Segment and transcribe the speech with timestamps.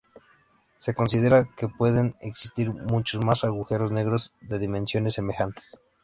[0.79, 5.69] Se considera que pueden existir muchos más agujeros negros de dimensiones semejantes.